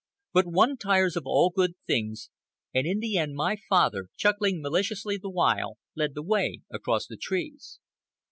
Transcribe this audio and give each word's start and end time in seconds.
But 0.33 0.47
one 0.47 0.77
tires 0.77 1.15
of 1.15 1.27
all 1.27 1.51
good 1.51 1.75
things, 1.85 2.31
and 2.73 2.87
in 2.87 3.01
the 3.01 3.19
end, 3.19 3.35
my 3.35 3.55
father, 3.69 4.07
chuckling 4.17 4.59
maliciously 4.59 5.17
the 5.19 5.29
while, 5.29 5.77
led 5.93 6.15
the 6.15 6.23
way 6.23 6.61
across 6.73 7.05
the 7.05 7.17
trees. 7.17 7.77